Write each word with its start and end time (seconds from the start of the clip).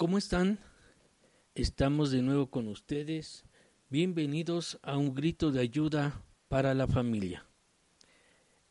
¿Cómo 0.00 0.16
están? 0.16 0.58
Estamos 1.54 2.10
de 2.10 2.22
nuevo 2.22 2.48
con 2.48 2.68
ustedes. 2.68 3.44
Bienvenidos 3.90 4.78
a 4.80 4.96
un 4.96 5.14
grito 5.14 5.52
de 5.52 5.60
ayuda 5.60 6.24
para 6.48 6.72
la 6.72 6.86
familia. 6.86 7.44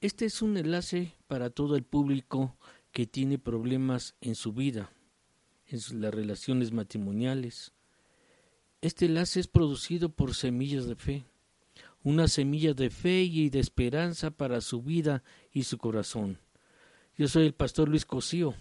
Este 0.02 0.26
es 0.26 0.42
un 0.42 0.58
enlace 0.58 1.14
para 1.28 1.52
todo 1.52 1.76
el 1.76 1.84
público 1.84 2.58
que 2.92 3.06
tiene 3.06 3.38
problemas 3.38 4.16
en 4.22 4.34
su 4.34 4.54
vida, 4.54 4.92
en 5.68 6.02
las 6.02 6.12
relaciones 6.12 6.72
matrimoniales. 6.72 7.74
Este 8.82 9.06
enlace 9.06 9.40
es 9.40 9.48
producido 9.48 10.10
por 10.10 10.34
Semillas 10.34 10.88
de 10.88 10.96
Fe, 10.96 11.26
una 12.02 12.28
semilla 12.28 12.74
de 12.74 12.90
fe 12.90 13.22
y 13.22 13.52
de 13.52 13.60
esperanza 13.60 14.32
para 14.32 14.62
su 14.62 14.82
vida 14.82 15.24
y 15.54 15.62
su 15.62 15.78
corazón. 15.78 16.40
Yo 17.16 17.28
soy 17.28 17.46
el 17.46 17.54
pastor 17.54 17.88
Luis 17.88 18.08
Cosío 18.08 18.56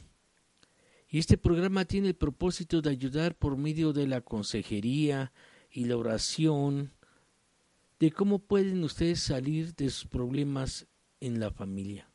y 1.11 1.19
este 1.19 1.39
programa 1.39 1.85
tiene 1.87 2.09
el 2.09 2.15
propósito 2.15 2.83
de 2.83 2.91
ayudar 2.91 3.35
por 3.35 3.57
medio 3.57 3.93
de 3.93 4.07
la 4.07 4.21
consejería 4.21 5.33
y 5.71 5.87
la 5.87 5.97
oración 5.97 6.93
de 7.99 8.13
cómo 8.13 8.39
pueden 8.39 8.85
ustedes 8.85 9.21
salir 9.21 9.75
de 9.75 9.89
sus 9.91 10.07
problemas 10.07 10.87
en 11.21 11.41
la 11.41 11.51
familia. 11.51 12.11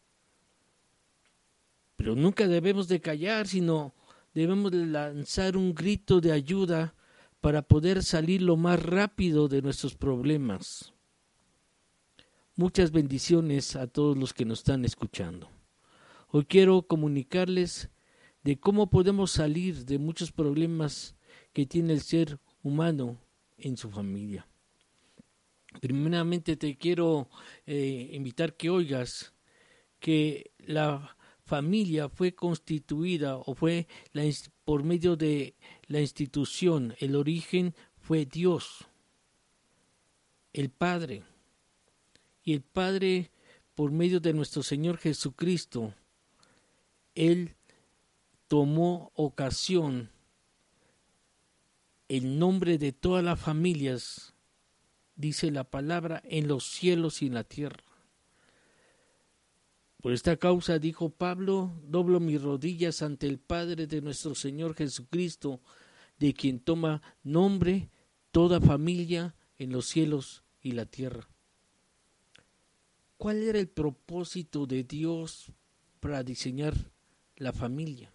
Pero 1.96 2.16
nunca 2.16 2.48
debemos 2.48 2.88
de 2.88 3.02
callar, 3.02 3.48
sino 3.48 3.94
debemos 4.34 4.72
de 4.72 4.86
lanzar 4.86 5.58
un 5.58 5.74
grito 5.74 6.22
de 6.22 6.32
ayuda 6.32 6.96
para 7.42 7.62
poder 7.64 8.04
salir 8.04 8.42
lo 8.42 8.58
más 8.58 8.82
rápido 8.82 9.48
de 9.48 9.62
nuestros 9.62 9.96
problemas. 9.96 10.94
Muchas 12.56 12.92
bendiciones 12.92 13.76
a 13.76 13.88
todos 13.88 14.16
los 14.16 14.34
que 14.34 14.46
nos 14.46 14.60
están 14.60 14.86
escuchando. 14.86 15.50
Hoy 16.30 16.46
quiero 16.46 16.84
comunicarles 16.84 17.90
de 18.44 18.60
cómo 18.60 18.90
podemos 18.90 19.32
salir 19.32 19.86
de 19.86 19.98
muchos 19.98 20.32
problemas 20.32 21.16
que 21.54 21.66
tiene 21.66 21.94
el 21.94 22.02
ser 22.02 22.40
humano 22.62 23.18
en 23.58 23.78
su 23.78 23.90
familia. 23.90 24.48
Primeramente 25.80 26.56
te 26.56 26.78
quiero 26.78 27.30
eh, 27.66 28.10
invitar 28.14 28.56
que 28.56 28.70
oigas 28.70 29.34
que 30.00 30.52
la 30.60 31.16
familia 31.46 32.10
fue 32.10 32.36
constituida 32.36 33.38
o 33.38 33.56
fue 33.56 33.88
la, 34.12 34.24
por 34.66 34.84
medio 34.84 35.16
de 35.16 35.56
la 35.88 36.02
institución, 36.02 36.96
el 37.00 37.16
origen 37.16 37.76
fue 37.98 38.26
Dios, 38.26 38.86
el 40.52 40.70
Padre. 40.70 41.24
Y 42.44 42.54
el 42.54 42.62
Padre, 42.62 43.32
por 43.76 43.92
medio 43.92 44.20
de 44.20 44.34
nuestro 44.34 44.64
Señor 44.64 44.98
Jesucristo, 44.98 45.94
Él 47.16 47.56
tomó 48.54 49.12
ocasión 49.16 50.12
el 52.08 52.38
nombre 52.38 52.78
de 52.78 52.92
todas 52.92 53.24
las 53.24 53.40
familias, 53.40 54.36
dice 55.16 55.50
la 55.50 55.64
palabra, 55.64 56.22
en 56.24 56.48
los 56.48 56.64
cielos 56.64 57.24
y 57.24 57.26
en 57.26 57.34
la 57.34 57.46
tierra. 57.46 57.84
Por 60.04 60.14
esta 60.14 60.38
causa, 60.38 60.78
dijo 60.78 61.10
Pablo, 61.10 61.74
doblo 61.82 62.20
mis 62.20 62.44
rodillas 62.44 63.02
ante 63.02 63.26
el 63.26 63.40
Padre 63.40 63.88
de 63.88 64.02
nuestro 64.02 64.36
Señor 64.36 64.76
Jesucristo, 64.76 65.60
de 66.20 66.36
quien 66.36 66.60
toma 66.60 67.02
nombre 67.24 67.90
toda 68.30 68.62
familia 68.62 69.36
en 69.58 69.72
los 69.72 69.88
cielos 69.88 70.44
y 70.62 70.74
la 70.74 70.86
tierra. 70.86 71.28
¿Cuál 73.18 73.42
era 73.42 73.58
el 73.58 73.68
propósito 73.68 74.68
de 74.68 74.84
Dios 74.84 75.52
para 76.00 76.22
diseñar 76.22 76.76
la 77.36 77.52
familia? 77.52 78.14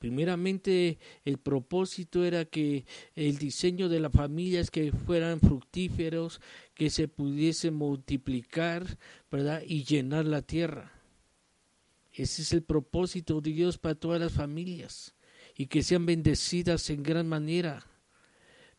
Primeramente, 0.00 0.98
el 1.26 1.36
propósito 1.36 2.24
era 2.24 2.46
que 2.46 2.86
el 3.14 3.36
diseño 3.36 3.90
de 3.90 4.00
la 4.00 4.08
familia 4.08 4.60
es 4.60 4.70
que 4.70 4.92
fueran 4.92 5.40
fructíferos, 5.40 6.40
que 6.74 6.88
se 6.88 7.06
pudiese 7.06 7.70
multiplicar, 7.70 8.96
¿verdad? 9.30 9.60
Y 9.66 9.84
llenar 9.84 10.24
la 10.24 10.40
tierra. 10.40 10.90
Ese 12.14 12.40
es 12.40 12.54
el 12.54 12.62
propósito 12.62 13.42
de 13.42 13.52
Dios 13.52 13.76
para 13.76 13.94
todas 13.94 14.18
las 14.18 14.32
familias 14.32 15.14
y 15.54 15.66
que 15.66 15.82
sean 15.82 16.06
bendecidas 16.06 16.88
en 16.88 17.02
gran 17.02 17.28
manera. 17.28 17.86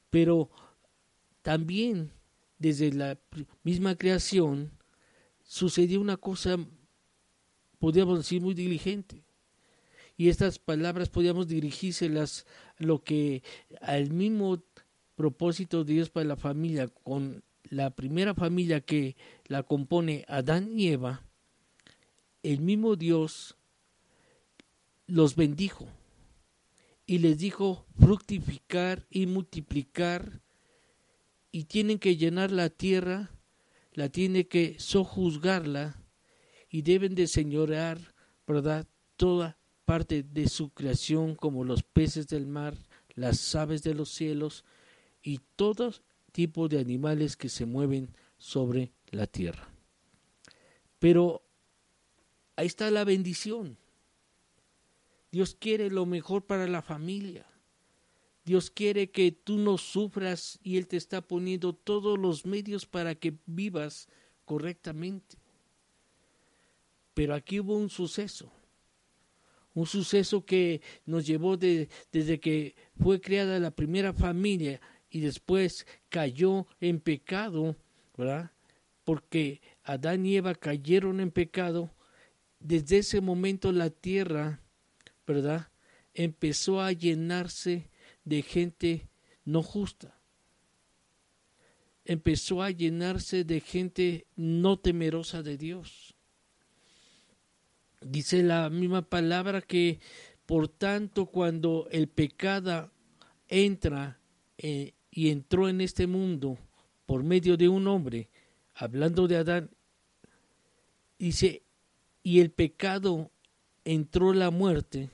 Pero 0.10 0.50
también 1.44 2.14
desde 2.58 2.92
la 2.94 3.20
misma 3.62 3.96
creación 3.96 4.72
sucedió 5.44 6.02
una 6.02 6.18
cosa, 6.18 6.58
podríamos 7.78 8.18
decir, 8.18 8.42
muy 8.42 8.56
diligente 8.56 9.24
y 10.22 10.30
estas 10.30 10.60
palabras 10.60 11.10
podíamos 11.10 11.48
dirigírselas 11.48 12.46
lo 12.78 13.04
que 13.04 13.42
al 13.82 14.12
mismo 14.12 14.64
propósito 15.16 15.84
de 15.84 15.96
Dios 15.96 16.12
para 16.12 16.28
la 16.28 16.36
familia, 16.36 16.90
con 16.90 17.44
la 17.64 17.90
primera 17.90 18.36
familia 18.36 18.82
que 18.82 19.16
la 19.48 19.64
compone 19.64 20.24
Adán 20.28 20.78
y 20.78 20.90
Eva, 20.90 21.26
el 22.44 22.60
mismo 22.60 22.96
Dios 22.96 23.58
los 25.08 25.36
bendijo 25.36 25.88
y 27.08 27.18
les 27.18 27.40
dijo 27.40 27.88
fructificar 28.00 29.08
y 29.10 29.26
multiplicar 29.26 30.44
y 31.52 31.64
tienen 31.64 31.98
que 31.98 32.16
llenar 32.16 32.52
la 32.52 32.70
tierra, 32.70 33.32
la 33.94 34.10
tiene 34.10 34.48
que 34.48 34.76
sojuzgarla 34.78 36.00
y 36.70 36.84
deben 36.84 37.16
de 37.16 37.26
señorear, 37.26 38.14
¿verdad? 38.46 38.86
Toda 39.18 39.58
parte 39.92 40.24
de 40.24 40.48
su 40.48 40.70
creación 40.70 41.36
como 41.36 41.66
los 41.66 41.84
peces 41.84 42.30
del 42.30 42.48
mar, 42.48 42.78
las 43.14 43.56
aves 43.56 43.84
de 43.84 43.94
los 43.94 44.08
cielos 44.08 44.64
y 45.22 45.42
todo 45.58 45.94
tipo 46.32 46.70
de 46.70 46.80
animales 46.80 47.36
que 47.36 47.50
se 47.50 47.66
mueven 47.66 48.16
sobre 48.38 48.94
la 49.10 49.28
tierra. 49.28 49.68
Pero 50.98 51.44
ahí 52.56 52.68
está 52.68 52.90
la 52.90 53.04
bendición. 53.04 53.78
Dios 55.30 55.58
quiere 55.60 55.90
lo 55.90 56.06
mejor 56.06 56.46
para 56.46 56.68
la 56.68 56.82
familia. 56.82 57.46
Dios 58.46 58.72
quiere 58.72 59.12
que 59.12 59.34
tú 59.34 59.58
no 59.58 59.78
sufras 59.78 60.58
y 60.64 60.78
Él 60.78 60.88
te 60.88 60.96
está 60.96 61.20
poniendo 61.20 61.74
todos 61.74 62.18
los 62.18 62.46
medios 62.46 62.86
para 62.86 63.16
que 63.16 63.38
vivas 63.46 64.08
correctamente. 64.46 65.36
Pero 67.14 67.36
aquí 67.36 67.60
hubo 67.60 67.76
un 67.76 67.90
suceso 67.90 68.54
un 69.74 69.86
suceso 69.86 70.46
que 70.46 70.82
nos 71.06 71.26
llevó 71.26 71.58
desde 71.58 72.40
que 72.40 72.76
fue 73.02 73.22
creada 73.22 73.60
la 73.60 73.72
primera 73.72 74.14
familia 74.14 74.82
y 75.10 75.22
después 75.22 75.86
cayó 76.10 76.68
en 76.80 77.00
pecado, 77.00 77.76
¿verdad? 78.18 78.52
Porque 79.04 79.62
Adán 79.84 80.26
y 80.26 80.38
Eva 80.38 80.56
cayeron 80.56 81.20
en 81.20 81.32
pecado, 81.32 81.94
desde 82.60 83.00
ese 83.00 83.22
momento 83.22 83.72
la 83.72 83.90
tierra, 83.90 84.62
¿verdad? 85.26 85.70
Empezó 86.14 86.82
a 86.82 86.92
llenarse 86.92 87.90
de 88.24 88.42
gente 88.42 89.10
no 89.46 89.64
justa. 89.64 90.20
Empezó 92.06 92.62
a 92.62 92.72
llenarse 92.72 93.44
de 93.44 93.60
gente 93.60 94.28
no 94.36 94.80
temerosa 94.80 95.44
de 95.44 95.58
Dios. 95.58 96.11
Dice 98.02 98.42
la 98.42 98.70
misma 98.70 99.04
palabra 99.04 99.62
que, 99.62 100.00
por 100.46 100.68
tanto, 100.68 101.28
cuando 101.28 101.88
el 101.92 102.08
pecado 102.08 102.92
entra 103.48 104.20
eh, 104.58 104.94
y 105.12 105.30
entró 105.30 105.70
en 105.70 105.82
este 105.82 106.08
mundo 106.08 106.58
por 107.06 107.24
medio 107.24 107.58
de 107.58 107.70
un 107.70 107.88
hombre, 107.88 108.30
hablando 108.74 109.28
de 109.28 109.38
Adán, 109.38 109.70
dice, 111.20 111.64
y 112.24 112.40
el 112.40 112.52
pecado 112.52 113.32
entró 113.86 114.34
la 114.34 114.50
muerte, 114.50 115.12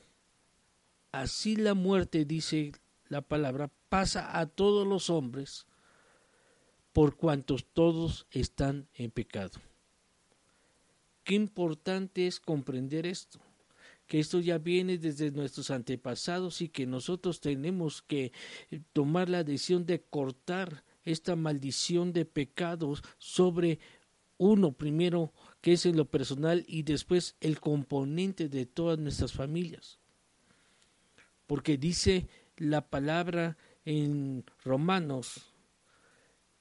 así 1.12 1.56
la 1.58 1.74
muerte, 1.74 2.24
dice 2.24 2.72
la 3.10 3.22
palabra, 3.22 3.70
pasa 3.90 4.40
a 4.40 4.46
todos 4.46 4.88
los 4.88 5.10
hombres, 5.10 5.66
por 6.94 7.18
cuantos 7.18 7.66
todos 7.74 8.28
están 8.32 8.88
en 8.94 9.12
pecado. 9.12 9.60
Qué 11.28 11.36
importante 11.36 12.26
es 12.26 12.40
comprender 12.40 13.06
esto, 13.06 13.42
que 14.08 14.18
esto 14.18 14.40
ya 14.40 14.60
viene 14.60 14.98
desde 14.98 15.30
nuestros 15.30 15.72
antepasados 15.72 16.62
y 16.62 16.70
que 16.70 16.86
nosotros 16.86 17.42
tenemos 17.42 18.02
que 18.02 18.32
eh, 18.72 18.80
tomar 18.94 19.28
la 19.28 19.44
decisión 19.44 19.86
de 19.86 20.02
cortar 20.02 20.86
esta 21.04 21.36
maldición 21.36 22.14
de 22.14 22.24
pecados 22.24 23.04
sobre 23.18 23.80
uno 24.38 24.72
primero 24.72 25.34
que 25.60 25.74
es 25.74 25.86
en 25.86 25.98
lo 25.98 26.06
personal 26.06 26.64
y 26.66 26.84
después 26.84 27.36
el 27.42 27.60
componente 27.60 28.48
de 28.48 28.66
todas 28.66 28.98
nuestras 28.98 29.34
familias. 29.34 30.00
Porque 31.46 31.78
dice 31.78 32.30
la 32.56 32.88
palabra 32.88 33.58
en 33.84 34.46
Romanos, 34.64 35.54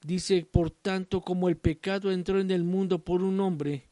dice, 0.01 0.45
por 0.45 0.71
tanto, 0.71 1.21
como 1.21 1.47
el 1.47 1.55
pecado 1.55 2.11
entró 2.11 2.41
en 2.41 2.51
el 2.51 2.65
mundo 2.65 3.05
por 3.05 3.23
un 3.23 3.39
hombre, 3.39 3.86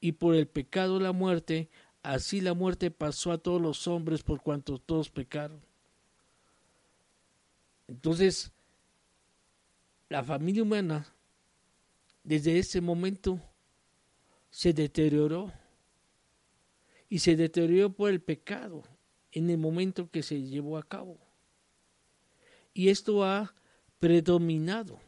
y 0.00 0.12
por 0.12 0.34
el 0.34 0.46
pecado 0.46 1.00
la 1.00 1.12
muerte, 1.12 1.70
así 2.02 2.40
la 2.40 2.54
muerte 2.54 2.90
pasó 2.90 3.32
a 3.32 3.38
todos 3.38 3.60
los 3.60 3.86
hombres 3.86 4.22
por 4.22 4.42
cuanto 4.42 4.78
todos 4.78 5.10
pecaron. 5.10 5.60
Entonces, 7.88 8.52
la 10.08 10.22
familia 10.22 10.62
humana, 10.62 11.06
desde 12.24 12.58
ese 12.58 12.80
momento, 12.80 13.40
se 14.50 14.72
deterioró. 14.72 15.52
Y 17.08 17.20
se 17.20 17.36
deterioró 17.36 17.92
por 17.92 18.10
el 18.10 18.20
pecado 18.20 18.82
en 19.30 19.48
el 19.50 19.58
momento 19.58 20.10
que 20.10 20.22
se 20.22 20.42
llevó 20.42 20.76
a 20.76 20.82
cabo. 20.82 21.18
Y 22.74 22.88
esto 22.88 23.24
ha 23.24 23.54
predominado, 24.00 24.98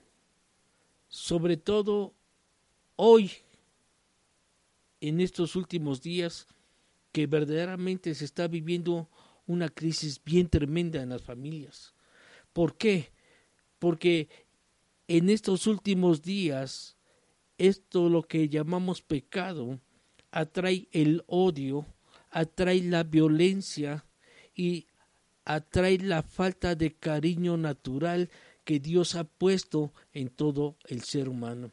sobre 1.08 1.56
todo 1.56 2.14
hoy, 2.94 3.32
en 5.00 5.20
estos 5.20 5.56
últimos 5.56 6.02
días, 6.02 6.46
que 7.12 7.26
verdaderamente 7.26 8.14
se 8.14 8.24
está 8.24 8.48
viviendo 8.48 9.08
una 9.46 9.68
crisis 9.68 10.22
bien 10.22 10.48
tremenda 10.48 11.02
en 11.02 11.08
las 11.08 11.22
familias. 11.22 11.94
¿Por 12.52 12.76
qué? 12.76 13.10
Porque 13.78 14.28
en 15.06 15.30
estos 15.30 15.66
últimos 15.66 16.22
días, 16.22 16.96
esto 17.56 18.08
lo 18.08 18.22
que 18.22 18.48
llamamos 18.48 19.00
pecado, 19.02 19.80
atrae 20.30 20.88
el 20.92 21.24
odio, 21.26 21.86
atrae 22.30 22.82
la 22.82 23.04
violencia 23.04 24.04
y 24.54 24.86
atrae 25.44 25.98
la 25.98 26.22
falta 26.22 26.74
de 26.74 26.94
cariño 26.94 27.56
natural 27.56 28.30
que 28.64 28.80
Dios 28.80 29.14
ha 29.14 29.24
puesto 29.24 29.94
en 30.12 30.28
todo 30.28 30.76
el 30.84 31.02
ser 31.02 31.28
humano. 31.28 31.72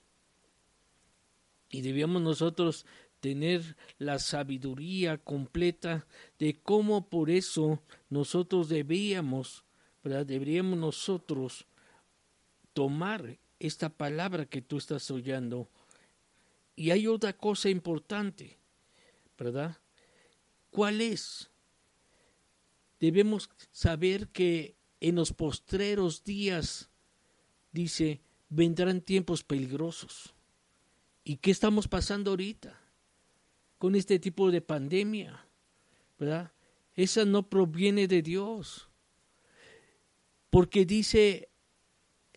Y 1.70 1.82
debíamos 1.82 2.22
nosotros 2.22 2.86
tener 3.26 3.76
la 3.98 4.20
sabiduría 4.20 5.18
completa 5.18 6.06
de 6.38 6.62
cómo 6.62 7.10
por 7.10 7.32
eso 7.32 7.82
nosotros 8.08 8.70
debíamos, 8.70 9.66
¿verdad? 10.04 10.28
Deberíamos 10.28 10.78
nosotros 10.78 11.66
tomar 12.74 13.40
esta 13.58 13.90
palabra 13.90 14.46
que 14.46 14.62
tú 14.62 14.78
estás 14.78 15.10
oyendo. 15.10 15.68
Y 16.76 16.92
hay 16.92 17.08
otra 17.08 17.34
cosa 17.34 17.68
importante, 17.68 18.60
¿verdad? 19.40 19.76
¿Cuál 20.70 21.02
es? 21.02 21.50
Debemos 23.00 23.50
saber 23.72 24.28
que 24.28 24.76
en 25.00 25.16
los 25.16 25.34
postreros 25.34 26.24
días, 26.24 26.92
dice, 27.72 28.22
vendrán 28.50 29.02
tiempos 29.02 29.44
peligrosos. 29.44 30.36
¿Y 31.24 31.38
qué 31.38 31.50
estamos 31.50 31.88
pasando 31.88 32.30
ahorita 32.30 32.85
con 33.86 33.94
este 33.94 34.18
tipo 34.18 34.50
de 34.50 34.62
pandemia? 34.62 35.46
¿Verdad? 36.18 36.52
Esa 36.96 37.24
no 37.24 37.48
proviene 37.48 38.08
de 38.08 38.24
Dios. 38.24 38.90
Porque 40.50 40.88
dice 40.88 41.50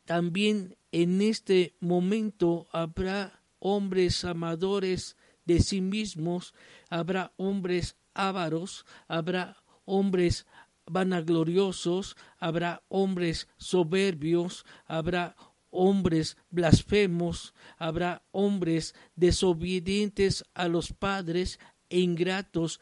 también 0.05 0.77
en 0.93 1.23
este 1.23 1.75
momento 1.81 2.69
habrá 2.71 3.41
hombres 3.61 4.27
amadores 4.27 5.17
de 5.47 5.61
sí 5.61 5.81
mismos, 5.81 6.53
habrá 6.91 7.33
hombres 7.39 7.97
ávaros, 8.13 8.85
habrá 9.07 9.57
hombres 9.87 10.45
vanagloriosos, 10.85 12.19
habrá 12.37 12.83
hombres 12.89 13.49
soberbios, 13.57 14.67
habrá 14.85 15.35
hombres 15.71 16.37
blasfemos, 16.51 17.55
habrá 17.77 18.23
hombres 18.31 18.95
desobedientes 19.17 20.45
a 20.55 20.69
los 20.69 20.93
padres 20.93 21.59
e 21.89 22.01
ingratos, 22.01 22.81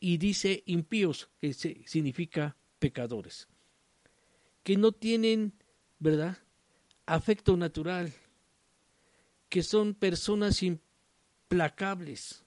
y 0.00 0.18
dice 0.18 0.62
impíos, 0.66 1.30
que 1.40 1.54
significa 1.54 2.56
pecadores, 2.78 3.48
que 4.62 4.76
no 4.76 4.92
tienen, 4.92 5.54
¿verdad?, 5.98 6.38
afecto 7.06 7.56
natural, 7.56 8.12
que 9.48 9.62
son 9.62 9.94
personas 9.94 10.62
implacables, 10.62 12.44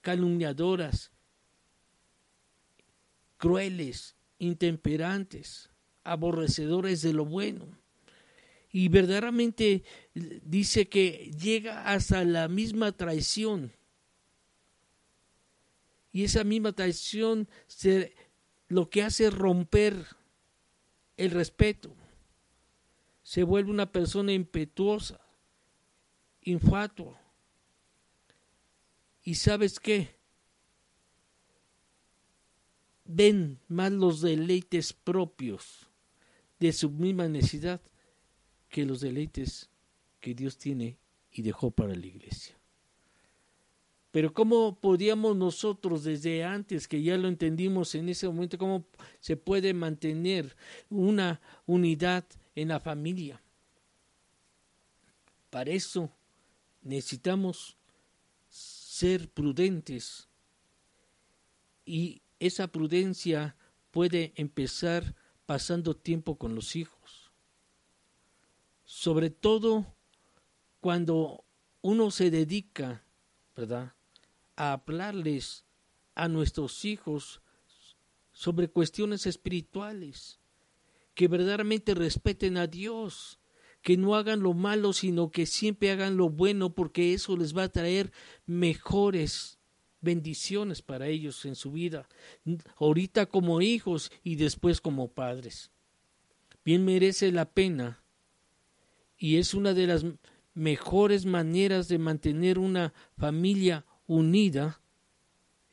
calumniadoras, 0.00 1.10
crueles, 3.36 4.16
intemperantes, 4.38 5.70
aborrecedores 6.04 7.02
de 7.02 7.12
lo 7.12 7.24
bueno 7.24 7.83
y 8.74 8.88
verdaderamente 8.88 9.84
dice 10.14 10.88
que 10.88 11.30
llega 11.40 11.84
hasta 11.84 12.24
la 12.24 12.48
misma 12.48 12.90
traición. 12.90 13.70
Y 16.10 16.24
esa 16.24 16.42
misma 16.42 16.72
traición 16.72 17.48
se, 17.68 18.16
lo 18.66 18.90
que 18.90 19.04
hace 19.04 19.30
romper 19.30 20.04
el 21.16 21.30
respeto. 21.30 21.94
Se 23.22 23.44
vuelve 23.44 23.70
una 23.70 23.92
persona 23.92 24.32
impetuosa, 24.32 25.20
infatua. 26.42 27.22
¿Y 29.22 29.36
sabes 29.36 29.78
qué? 29.78 30.16
Ven 33.04 33.60
más 33.68 33.92
los 33.92 34.20
deleites 34.20 34.92
propios 34.92 35.86
de 36.58 36.72
su 36.72 36.90
misma 36.90 37.28
necesidad 37.28 37.80
que 38.74 38.84
los 38.84 39.00
deleites 39.00 39.70
que 40.18 40.34
Dios 40.34 40.58
tiene 40.58 40.98
y 41.30 41.42
dejó 41.42 41.70
para 41.70 41.94
la 41.94 42.06
iglesia. 42.06 42.58
Pero 44.10 44.34
¿cómo 44.34 44.80
podíamos 44.80 45.36
nosotros 45.36 46.02
desde 46.02 46.42
antes, 46.42 46.88
que 46.88 47.00
ya 47.00 47.16
lo 47.16 47.28
entendimos 47.28 47.94
en 47.94 48.08
ese 48.08 48.26
momento, 48.26 48.58
cómo 48.58 48.84
se 49.20 49.36
puede 49.36 49.72
mantener 49.74 50.56
una 50.90 51.40
unidad 51.66 52.24
en 52.56 52.66
la 52.66 52.80
familia? 52.80 53.40
Para 55.50 55.70
eso 55.70 56.10
necesitamos 56.82 57.76
ser 58.48 59.28
prudentes 59.28 60.26
y 61.86 62.22
esa 62.40 62.66
prudencia 62.66 63.54
puede 63.92 64.32
empezar 64.34 65.14
pasando 65.46 65.94
tiempo 65.94 66.34
con 66.34 66.56
los 66.56 66.74
hijos 66.74 67.03
sobre 69.04 69.28
todo 69.28 69.84
cuando 70.80 71.44
uno 71.82 72.10
se 72.10 72.30
dedica, 72.30 73.04
¿verdad?, 73.54 73.92
a 74.56 74.72
hablarles 74.72 75.66
a 76.14 76.26
nuestros 76.28 76.86
hijos 76.86 77.42
sobre 78.32 78.68
cuestiones 78.68 79.26
espirituales, 79.26 80.40
que 81.14 81.28
verdaderamente 81.28 81.94
respeten 81.94 82.56
a 82.56 82.66
Dios, 82.66 83.38
que 83.82 83.98
no 83.98 84.16
hagan 84.16 84.40
lo 84.40 84.54
malo, 84.54 84.94
sino 84.94 85.30
que 85.30 85.44
siempre 85.44 85.90
hagan 85.90 86.16
lo 86.16 86.30
bueno, 86.30 86.74
porque 86.74 87.12
eso 87.12 87.36
les 87.36 87.54
va 87.54 87.64
a 87.64 87.72
traer 87.72 88.10
mejores 88.46 89.58
bendiciones 90.00 90.80
para 90.80 91.08
ellos 91.08 91.44
en 91.44 91.56
su 91.56 91.72
vida, 91.72 92.08
ahorita 92.76 93.26
como 93.26 93.60
hijos 93.60 94.10
y 94.22 94.36
después 94.36 94.80
como 94.80 95.08
padres. 95.08 95.70
Bien 96.64 96.86
merece 96.86 97.32
la 97.32 97.44
pena 97.44 98.00
y 99.24 99.38
es 99.38 99.54
una 99.54 99.72
de 99.72 99.86
las 99.86 100.04
mejores 100.52 101.24
maneras 101.24 101.88
de 101.88 101.96
mantener 101.96 102.58
una 102.58 102.92
familia 103.16 103.86
unida 104.06 104.82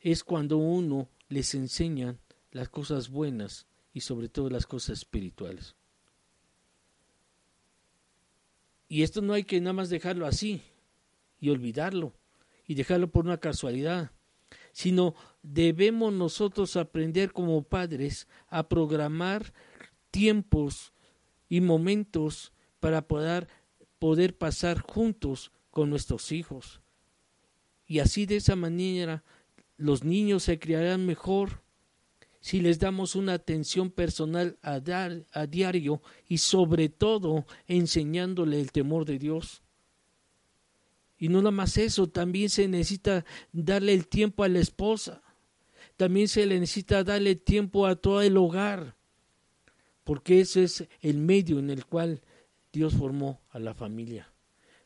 es 0.00 0.24
cuando 0.24 0.56
uno 0.56 1.10
les 1.28 1.54
enseña 1.54 2.16
las 2.50 2.70
cosas 2.70 3.10
buenas 3.10 3.66
y 3.92 4.00
sobre 4.00 4.30
todo 4.30 4.48
las 4.48 4.66
cosas 4.66 5.00
espirituales. 5.00 5.76
Y 8.88 9.02
esto 9.02 9.20
no 9.20 9.34
hay 9.34 9.44
que 9.44 9.60
nada 9.60 9.74
más 9.74 9.90
dejarlo 9.90 10.26
así 10.26 10.62
y 11.38 11.50
olvidarlo 11.50 12.14
y 12.66 12.72
dejarlo 12.74 13.10
por 13.10 13.26
una 13.26 13.36
casualidad, 13.36 14.12
sino 14.72 15.14
debemos 15.42 16.10
nosotros 16.10 16.74
aprender 16.76 17.34
como 17.34 17.62
padres 17.64 18.28
a 18.48 18.66
programar 18.66 19.52
tiempos 20.10 20.94
y 21.50 21.60
momentos 21.60 22.51
para 22.82 23.06
poder, 23.06 23.46
poder 24.00 24.36
pasar 24.36 24.80
juntos 24.80 25.52
con 25.70 25.88
nuestros 25.88 26.32
hijos. 26.32 26.80
Y 27.86 28.00
así 28.00 28.26
de 28.26 28.36
esa 28.36 28.56
manera 28.56 29.22
los 29.76 30.02
niños 30.02 30.42
se 30.42 30.58
criarán 30.58 31.06
mejor 31.06 31.62
si 32.40 32.60
les 32.60 32.80
damos 32.80 33.14
una 33.14 33.34
atención 33.34 33.88
personal 33.88 34.58
a, 34.62 34.80
dar, 34.80 35.24
a 35.32 35.46
diario 35.46 36.02
y 36.26 36.38
sobre 36.38 36.88
todo 36.88 37.46
enseñándole 37.68 38.60
el 38.60 38.72
temor 38.72 39.04
de 39.04 39.20
Dios. 39.20 39.62
Y 41.18 41.28
no 41.28 41.38
nada 41.38 41.52
más 41.52 41.78
eso, 41.78 42.08
también 42.08 42.50
se 42.50 42.66
necesita 42.66 43.24
darle 43.52 43.94
el 43.94 44.08
tiempo 44.08 44.42
a 44.42 44.48
la 44.48 44.58
esposa, 44.58 45.22
también 45.96 46.26
se 46.26 46.44
le 46.46 46.58
necesita 46.58 47.04
darle 47.04 47.36
tiempo 47.36 47.86
a 47.86 47.94
todo 47.94 48.22
el 48.22 48.36
hogar, 48.36 48.96
porque 50.02 50.40
ese 50.40 50.64
es 50.64 50.88
el 51.00 51.18
medio 51.18 51.60
en 51.60 51.70
el 51.70 51.86
cual 51.86 52.22
Dios 52.72 52.94
formó 52.94 53.40
a 53.50 53.58
la 53.58 53.74
familia. 53.74 54.32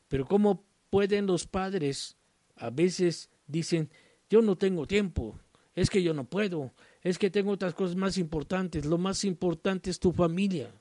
Pero 0.09 0.27
¿cómo 0.27 0.65
pueden 0.91 1.27
los 1.27 1.47
padres, 1.47 2.17
a 2.57 2.71
veces 2.71 3.31
dicen, 3.47 3.91
yo 4.29 4.43
no 4.43 4.57
tengo 4.57 4.87
tiempo, 4.87 5.39
es 5.75 5.91
que 5.91 6.03
yo 6.03 6.15
no 6.15 6.25
puedo, 6.25 6.73
es 7.03 7.19
que 7.19 7.31
tengo 7.31 7.53
otras 7.53 7.75
cosas 7.75 7.97
más 7.97 8.19
importantes. 8.19 8.87
Lo 8.87 8.99
más 8.99 9.25
importante 9.25 9.91
es 9.91 10.01
tu 10.01 10.13
familia, 10.13 10.75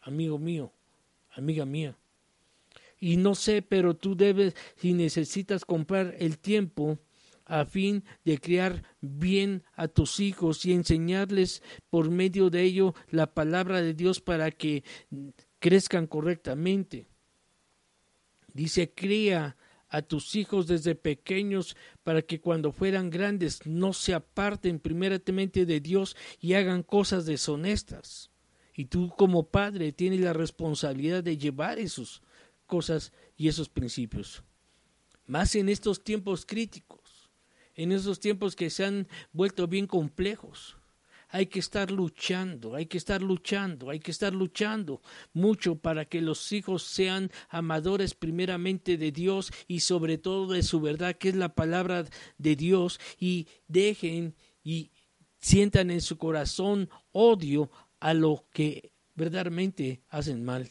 amigo 0.00 0.38
mío, 0.38 0.72
amiga 1.30 1.64
mía. 1.64 1.96
Y 2.98 3.16
no 3.16 3.34
sé, 3.34 3.62
pero 3.62 3.94
tú 3.94 4.16
debes, 4.16 4.56
si 4.76 4.92
necesitas 4.92 5.64
comprar 5.64 6.16
el 6.18 6.38
tiempo 6.38 6.98
a 7.44 7.64
fin 7.64 8.04
de 8.24 8.38
criar 8.38 8.82
bien 9.00 9.62
a 9.74 9.88
tus 9.88 10.20
hijos 10.20 10.64
y 10.66 10.72
enseñarles 10.72 11.62
por 11.90 12.10
medio 12.10 12.50
de 12.50 12.62
ello 12.62 12.94
la 13.10 13.32
palabra 13.32 13.80
de 13.80 13.94
Dios 13.94 14.20
para 14.20 14.50
que 14.50 14.82
crezcan 15.58 16.06
correctamente. 16.06 17.08
Dice, 18.52 18.92
cría 18.92 19.56
a 19.88 20.02
tus 20.02 20.36
hijos 20.36 20.66
desde 20.66 20.94
pequeños 20.94 21.76
para 22.02 22.22
que 22.22 22.40
cuando 22.40 22.72
fueran 22.72 23.10
grandes 23.10 23.64
no 23.66 23.92
se 23.92 24.14
aparten 24.14 24.78
primeramente 24.78 25.64
de 25.64 25.80
Dios 25.80 26.16
y 26.40 26.54
hagan 26.54 26.82
cosas 26.82 27.26
deshonestas. 27.26 28.30
Y 28.74 28.86
tú 28.86 29.10
como 29.16 29.48
padre 29.48 29.92
tienes 29.92 30.20
la 30.20 30.32
responsabilidad 30.32 31.24
de 31.24 31.36
llevar 31.36 31.78
esas 31.78 32.22
cosas 32.66 33.12
y 33.36 33.48
esos 33.48 33.68
principios. 33.68 34.44
Más 35.26 35.54
en 35.56 35.68
estos 35.68 36.04
tiempos 36.04 36.46
críticos, 36.46 37.30
en 37.74 37.92
esos 37.92 38.20
tiempos 38.20 38.56
que 38.56 38.70
se 38.70 38.84
han 38.84 39.08
vuelto 39.32 39.66
bien 39.66 39.86
complejos 39.86 40.77
hay 41.28 41.46
que 41.46 41.58
estar 41.58 41.90
luchando, 41.90 42.74
hay 42.74 42.86
que 42.86 42.98
estar 42.98 43.22
luchando, 43.22 43.90
hay 43.90 44.00
que 44.00 44.10
estar 44.10 44.32
luchando 44.32 45.02
mucho 45.32 45.76
para 45.76 46.06
que 46.06 46.20
los 46.20 46.52
hijos 46.52 46.82
sean 46.82 47.30
amadores 47.48 48.14
primeramente 48.14 48.96
de 48.96 49.12
Dios 49.12 49.52
y 49.66 49.80
sobre 49.80 50.18
todo 50.18 50.52
de 50.52 50.62
su 50.62 50.80
verdad, 50.80 51.16
que 51.16 51.28
es 51.28 51.36
la 51.36 51.54
palabra 51.54 52.04
de 52.38 52.56
Dios, 52.56 52.98
y 53.18 53.46
dejen 53.66 54.34
y 54.64 54.90
sientan 55.38 55.90
en 55.90 56.00
su 56.00 56.18
corazón 56.18 56.88
odio 57.12 57.70
a 58.00 58.14
lo 58.14 58.46
que 58.52 58.92
verdaderamente 59.14 60.02
hacen 60.08 60.44
mal. 60.44 60.70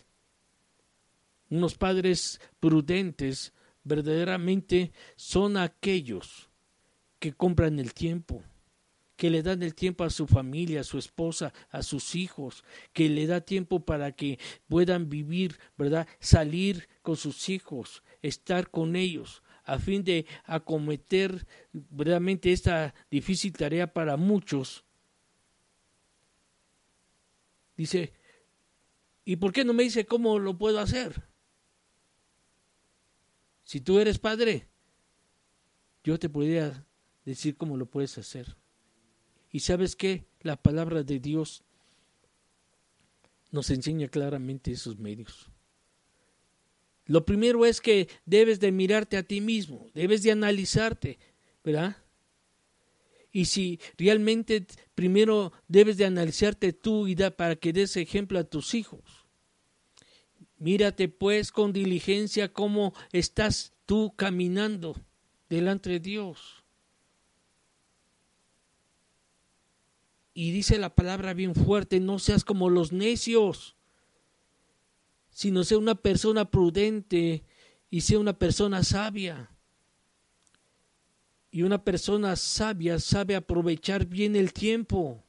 Unos 1.49 1.75
padres 1.75 2.41
prudentes 2.59 3.53
verdaderamente 3.83 4.91
son 5.15 5.55
aquellos 5.55 6.49
que 7.19 7.33
compran 7.33 7.79
el 7.79 7.93
tiempo, 7.93 8.43
que 9.17 9.31
le 9.31 9.41
dan 9.43 9.63
el 9.63 9.75
tiempo 9.75 10.03
a 10.03 10.09
su 10.09 10.27
familia, 10.27 10.81
a 10.81 10.83
su 10.85 10.97
esposa, 10.97 11.51
a 11.71 11.81
sus 11.81 12.15
hijos, 12.15 12.63
que 12.93 13.09
le 13.09 13.25
da 13.25 13.41
tiempo 13.41 13.83
para 13.83 14.11
que 14.13 14.39
puedan 14.67 15.09
vivir, 15.09 15.59
¿verdad? 15.77 16.07
Salir 16.19 16.87
con 17.01 17.17
sus 17.17 17.49
hijos, 17.49 18.03
estar 18.21 18.69
con 18.69 18.95
ellos, 18.95 19.41
a 19.63 19.79
fin 19.79 20.03
de 20.03 20.27
acometer 20.45 21.47
verdaderamente 21.73 22.53
esta 22.53 22.93
difícil 23.09 23.51
tarea 23.53 23.91
para 23.91 24.15
muchos. 24.17 24.85
Dice, 27.75 28.13
¿y 29.25 29.35
por 29.35 29.51
qué 29.51 29.65
no 29.65 29.73
me 29.73 29.83
dice 29.83 30.05
cómo 30.05 30.37
lo 30.37 30.57
puedo 30.57 30.79
hacer? 30.79 31.27
Si 33.63 33.81
tú 33.81 33.99
eres 33.99 34.19
padre, 34.19 34.67
yo 36.03 36.17
te 36.19 36.29
podría 36.29 36.85
decir 37.25 37.57
cómo 37.57 37.75
lo 37.77 37.87
puedes 37.87 38.17
hacer. 38.17 38.55
Y 39.57 39.61
sabes 39.61 39.95
qué? 39.95 40.27
La 40.41 40.61
palabra 40.61 41.01
de 41.01 41.19
Dios 41.19 41.63
nos 43.49 43.71
enseña 43.71 44.07
claramente 44.07 44.71
esos 44.71 44.99
medios. 44.99 45.49
Lo 47.05 47.25
primero 47.25 47.65
es 47.65 47.81
que 47.81 48.07
debes 48.23 48.59
de 48.59 48.71
mirarte 48.71 49.17
a 49.17 49.23
ti 49.23 49.41
mismo, 49.41 49.89
debes 49.95 50.21
de 50.21 50.31
analizarte, 50.31 51.17
¿verdad? 51.63 51.97
Y 53.31 53.45
si 53.45 53.79
realmente 53.97 54.67
primero 54.93 55.53
debes 55.67 55.97
de 55.97 56.05
analizarte 56.05 56.71
tú 56.71 57.07
y 57.07 57.15
da 57.15 57.31
para 57.31 57.55
que 57.55 57.73
des 57.73 57.97
ejemplo 57.97 58.37
a 58.37 58.43
tus 58.43 58.75
hijos. 58.75 59.25
Mírate 60.59 61.09
pues 61.09 61.51
con 61.51 61.73
diligencia 61.73 62.53
cómo 62.53 62.93
estás 63.11 63.73
tú 63.87 64.13
caminando 64.15 64.95
delante 65.49 65.89
de 65.89 65.99
Dios. 65.99 66.56
Y 70.39 70.51
dice 70.51 70.77
la 70.77 70.93
palabra 70.93 71.33
bien 71.33 71.55
fuerte, 71.55 71.99
no 71.99 72.19
seas 72.19 72.45
como 72.45 72.69
los 72.69 72.91
necios, 72.91 73.75
sino 75.31 75.63
sea 75.63 75.79
una 75.79 75.95
persona 75.95 76.45
prudente 76.45 77.43
y 77.89 78.01
sea 78.01 78.19
una 78.19 78.37
persona 78.37 78.83
sabia. 78.83 79.49
Y 81.49 81.63
una 81.63 81.83
persona 81.83 82.35
sabia 82.35 82.99
sabe 82.99 83.35
aprovechar 83.35 84.05
bien 84.05 84.35
el 84.35 84.53
tiempo. 84.53 85.23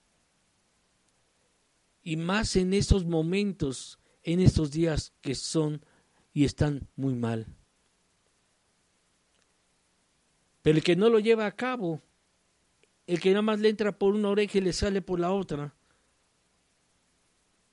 Y 2.03 2.19
más 2.19 2.55
en 2.57 2.75
estos 2.75 3.07
momentos, 3.07 3.99
en 4.25 4.41
estos 4.41 4.73
días 4.73 5.15
que 5.23 5.35
son 5.35 5.83
y 6.35 6.45
están 6.45 6.87
muy 6.97 7.15
mal. 7.15 7.47
Pero 10.61 10.77
el 10.77 10.85
que 10.85 10.97
no 10.97 11.09
lo 11.09 11.19
lleva 11.19 11.47
a 11.47 11.57
cabo, 11.57 12.03
el 13.09 13.21
que 13.21 13.31
nada 13.31 13.43
más 13.43 13.59
le 13.59 13.71
entra 13.71 13.91
por 13.91 14.15
una 14.15 14.29
oreja 14.29 14.59
y 14.59 14.61
le 14.61 14.73
sale 14.75 15.01
por 15.01 15.19
la 15.19 15.33
otra. 15.33 15.75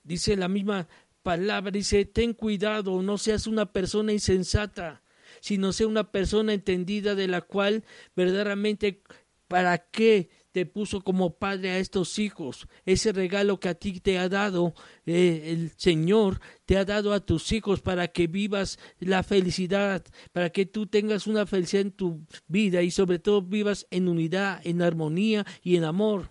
Dice 0.01 0.37
la 0.37 0.47
misma 0.47 0.87
palabra, 1.23 1.71
dice, 1.71 2.05
ten 2.05 2.33
cuidado, 2.33 3.01
no 3.01 3.17
seas 3.17 3.45
una 3.45 3.71
persona 3.71 4.13
insensata, 4.13 5.03
sino 5.41 5.73
sea 5.73 5.87
una 5.87 6.09
persona 6.09 6.53
entendida 6.53 7.15
de 7.15 7.27
la 7.27 7.41
cual 7.41 7.83
verdaderamente 8.15 9.03
para 9.49 9.77
qué 9.77 10.29
te 10.55 10.65
puso 10.65 11.01
como 11.01 11.38
padre 11.38 11.71
a 11.71 11.79
estos 11.79 12.17
hijos. 12.17 12.65
Ese 12.85 13.12
regalo 13.12 13.59
que 13.59 13.67
a 13.67 13.74
ti 13.74 14.00
te 14.00 14.17
ha 14.17 14.29
dado 14.29 14.74
eh, 15.05 15.51
el 15.51 15.71
Señor, 15.75 16.39
te 16.63 16.77
ha 16.77 16.85
dado 16.85 17.12
a 17.12 17.19
tus 17.19 17.51
hijos 17.51 17.81
para 17.81 18.07
que 18.07 18.27
vivas 18.27 18.79
la 19.00 19.21
felicidad, 19.24 20.05
para 20.31 20.51
que 20.51 20.65
tú 20.65 20.88
tengas 20.88 21.27
una 21.27 21.45
felicidad 21.45 21.81
en 21.81 21.91
tu 21.91 22.25
vida 22.47 22.81
y 22.83 22.89
sobre 22.89 23.19
todo 23.19 23.41
vivas 23.41 23.85
en 23.91 24.07
unidad, 24.07 24.62
en 24.63 24.81
armonía 24.81 25.45
y 25.62 25.75
en 25.75 25.83
amor. 25.83 26.29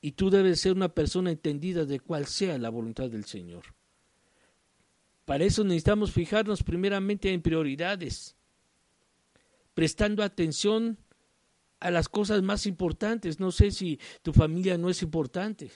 Y 0.00 0.10
tú 0.10 0.28
debes 0.28 0.58
ser 0.58 0.72
una 0.72 0.88
persona 0.88 1.30
entendida 1.30 1.84
de 1.84 2.00
cuál 2.00 2.26
sea 2.26 2.58
la 2.58 2.70
voluntad 2.70 3.08
del 3.08 3.24
Señor. 3.24 3.62
Para 5.24 5.44
eso 5.44 5.62
necesitamos 5.62 6.10
fijarnos 6.10 6.64
primeramente 6.64 7.32
en 7.32 7.40
prioridades, 7.40 8.34
prestando 9.74 10.24
atención 10.24 10.98
a 11.80 11.90
las 11.90 12.08
cosas 12.08 12.42
más 12.42 12.66
importantes. 12.66 13.40
No 13.40 13.52
sé 13.52 13.70
si 13.70 13.98
tu 14.22 14.32
familia 14.32 14.78
no 14.78 14.90
es 14.90 15.02
importante. 15.02 15.70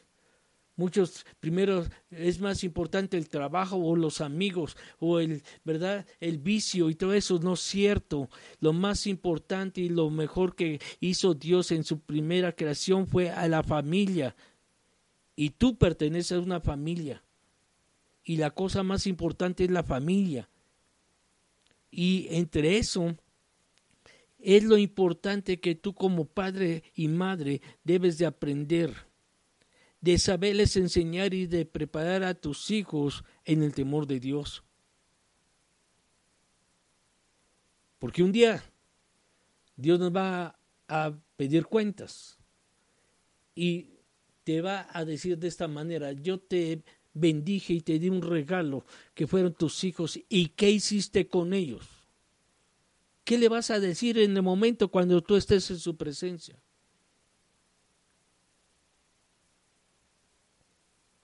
Muchos 0.74 1.26
primero 1.38 1.86
es 2.10 2.40
más 2.40 2.64
importante 2.64 3.18
el 3.18 3.28
trabajo 3.28 3.76
o 3.76 3.94
los 3.94 4.22
amigos 4.22 4.76
o 5.00 5.20
el 5.20 5.42
verdad 5.64 6.06
el 6.18 6.38
vicio 6.38 6.88
y 6.88 6.94
todo 6.94 7.12
eso 7.12 7.38
no 7.40 7.54
es 7.54 7.60
cierto. 7.60 8.30
Lo 8.58 8.72
más 8.72 9.06
importante 9.06 9.82
y 9.82 9.90
lo 9.90 10.08
mejor 10.08 10.56
que 10.56 10.80
hizo 10.98 11.34
Dios 11.34 11.72
en 11.72 11.84
su 11.84 12.00
primera 12.00 12.52
creación 12.52 13.06
fue 13.06 13.30
a 13.30 13.46
la 13.48 13.62
familia. 13.62 14.34
Y 15.36 15.50
tú 15.50 15.76
perteneces 15.76 16.38
a 16.38 16.40
una 16.40 16.60
familia. 16.60 17.22
Y 18.24 18.36
la 18.36 18.50
cosa 18.50 18.82
más 18.82 19.06
importante 19.06 19.64
es 19.64 19.70
la 19.70 19.82
familia. 19.82 20.48
Y 21.90 22.28
entre 22.30 22.78
eso 22.78 23.14
es 24.42 24.64
lo 24.64 24.76
importante 24.76 25.60
que 25.60 25.74
tú 25.74 25.94
como 25.94 26.24
padre 26.24 26.82
y 26.94 27.08
madre 27.08 27.62
debes 27.84 28.18
de 28.18 28.26
aprender, 28.26 28.94
de 30.00 30.18
saberles 30.18 30.76
enseñar 30.76 31.32
y 31.32 31.46
de 31.46 31.64
preparar 31.64 32.24
a 32.24 32.34
tus 32.34 32.70
hijos 32.70 33.24
en 33.44 33.62
el 33.62 33.72
temor 33.72 34.06
de 34.06 34.18
Dios. 34.18 34.64
Porque 38.00 38.24
un 38.24 38.32
día 38.32 38.62
Dios 39.76 40.00
nos 40.00 40.14
va 40.14 40.58
a 40.88 41.14
pedir 41.36 41.66
cuentas 41.66 42.36
y 43.54 43.90
te 44.42 44.60
va 44.60 44.88
a 44.90 45.04
decir 45.04 45.38
de 45.38 45.46
esta 45.46 45.68
manera, 45.68 46.10
yo 46.10 46.40
te 46.40 46.82
bendije 47.14 47.74
y 47.74 47.80
te 47.80 48.00
di 48.00 48.08
un 48.08 48.22
regalo 48.22 48.84
que 49.14 49.28
fueron 49.28 49.54
tus 49.54 49.84
hijos 49.84 50.18
y 50.28 50.48
qué 50.48 50.70
hiciste 50.70 51.28
con 51.28 51.52
ellos. 51.54 52.01
¿Qué 53.24 53.38
le 53.38 53.48
vas 53.48 53.70
a 53.70 53.80
decir 53.80 54.18
en 54.18 54.36
el 54.36 54.42
momento 54.42 54.88
cuando 54.88 55.22
tú 55.22 55.36
estés 55.36 55.70
en 55.70 55.78
su 55.78 55.96
presencia? 55.96 56.60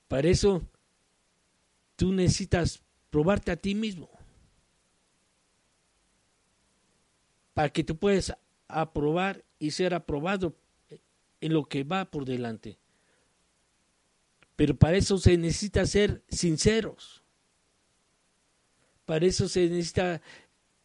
Para 0.06 0.28
eso 0.28 0.62
tú 1.96 2.12
necesitas 2.12 2.82
probarte 3.10 3.50
a 3.50 3.56
ti 3.56 3.74
mismo. 3.74 4.08
Para 7.52 7.68
que 7.70 7.82
tú 7.82 7.96
puedas 7.96 8.32
aprobar 8.68 9.44
y 9.58 9.72
ser 9.72 9.92
aprobado 9.92 10.54
en 11.40 11.52
lo 11.52 11.64
que 11.64 11.82
va 11.82 12.04
por 12.10 12.24
delante. 12.24 12.78
Pero 14.54 14.76
para 14.76 14.96
eso 14.96 15.18
se 15.18 15.36
necesita 15.36 15.84
ser 15.86 16.22
sinceros. 16.28 17.22
Para 19.04 19.26
eso 19.26 19.48
se 19.48 19.68
necesita 19.68 20.20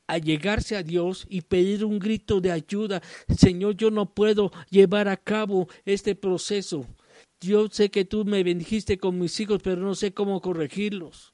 a 0.07 0.17
llegarse 0.17 0.75
a 0.75 0.83
Dios 0.83 1.25
y 1.29 1.41
pedir 1.41 1.85
un 1.85 1.99
grito 1.99 2.41
de 2.41 2.51
ayuda. 2.51 3.01
Señor, 3.35 3.75
yo 3.75 3.91
no 3.91 4.13
puedo 4.13 4.51
llevar 4.69 5.07
a 5.07 5.17
cabo 5.17 5.67
este 5.85 6.15
proceso. 6.15 6.85
Yo 7.39 7.67
sé 7.69 7.89
que 7.89 8.05
tú 8.05 8.25
me 8.25 8.43
bendijiste 8.43 8.97
con 8.97 9.19
mis 9.19 9.39
hijos, 9.39 9.61
pero 9.63 9.81
no 9.81 9.95
sé 9.95 10.13
cómo 10.13 10.41
corregirlos. 10.41 11.33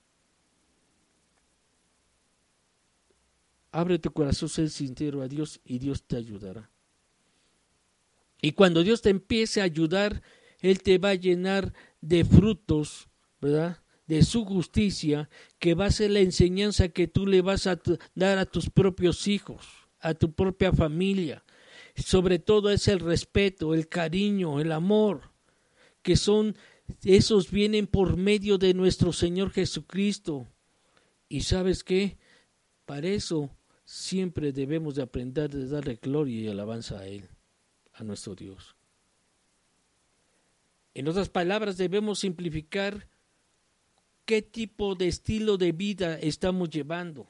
Abre 3.72 4.00
tu 4.00 4.12
corazón, 4.12 4.50
sé 4.50 4.70
sincero 4.70 5.22
a 5.22 5.28
Dios 5.28 5.60
y 5.64 5.78
Dios 5.78 6.04
te 6.04 6.18
ayudará. 6.18 6.72
Y 8.42 8.54
cuando 8.54 8.84
Dios 8.84 9.02
te 9.02 9.10
empiece 9.10 9.62
a 9.62 9.66
ayudar, 9.66 10.24
Él 10.60 10.82
te 10.82 10.98
va 10.98 11.10
a 11.10 11.16
llenar 11.16 11.74
de 12.02 12.26
frutos, 12.26 13.10
¿verdad? 13.40 13.78
De 14.10 14.24
su 14.24 14.44
justicia, 14.44 15.30
que 15.60 15.76
va 15.76 15.86
a 15.86 15.92
ser 15.92 16.10
la 16.10 16.20
enseñanza 16.20 16.90
que 16.90 17.08
tú 17.08 17.28
le 17.28 17.44
vas 17.44 17.68
a 17.68 17.80
dar 18.16 18.40
a 18.40 18.48
tus 18.48 18.72
propios 18.72 19.28
hijos, 19.28 19.68
a 20.00 20.16
tu 20.16 20.32
propia 20.32 20.74
familia. 20.74 21.44
Sobre 21.96 22.40
todo 22.40 22.72
es 22.72 22.88
el 22.88 23.02
respeto, 23.02 23.76
el 23.76 23.88
cariño, 23.88 24.60
el 24.60 24.72
amor, 24.72 25.30
que 26.02 26.16
son, 26.16 26.56
esos 27.04 27.52
vienen 27.52 27.86
por 27.86 28.18
medio 28.18 28.58
de 28.58 28.74
nuestro 28.74 29.14
Señor 29.14 29.52
Jesucristo. 29.52 30.48
Y 31.28 31.42
sabes 31.42 31.84
qué? 31.84 32.18
Para 32.88 33.10
eso 33.10 33.52
siempre 33.86 34.52
debemos 34.52 34.96
de 34.96 35.04
aprender 35.04 35.52
de 35.52 35.68
darle 35.68 36.00
gloria 36.02 36.42
y 36.42 36.48
alabanza 36.48 36.98
a 36.98 37.06
Él, 37.06 37.30
a 37.94 38.04
nuestro 38.04 38.34
Dios. 38.34 38.76
En 40.96 41.08
otras 41.08 41.30
palabras, 41.30 41.78
debemos 41.78 42.18
simplificar 42.18 43.08
qué 44.30 44.44
tipo 44.44 44.94
de 44.94 45.08
estilo 45.08 45.58
de 45.58 45.72
vida 45.72 46.20
estamos 46.20 46.70
llevando. 46.70 47.28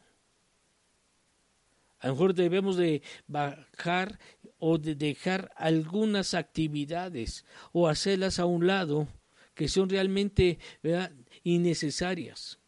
A 2.00 2.08
lo 2.08 2.14
mejor 2.14 2.34
debemos 2.34 2.76
de 2.76 3.02
bajar 3.26 4.20
o 4.58 4.78
de 4.78 4.96
dejar 4.96 5.50
algunas 5.56 6.34
actividades 6.34 7.46
o 7.72 7.88
hacerlas 7.88 8.38
a 8.38 8.46
un 8.46 8.68
lado 8.68 9.08
que 9.54 9.70
son 9.70 9.88
realmente 9.88 10.60
innecesarias. 11.44 12.60